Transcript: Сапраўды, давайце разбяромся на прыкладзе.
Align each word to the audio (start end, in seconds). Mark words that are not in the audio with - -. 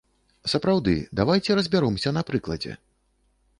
Сапраўды, 0.53 0.93
давайце 1.19 1.59
разбяромся 1.61 2.15
на 2.19 2.25
прыкладзе. 2.33 2.71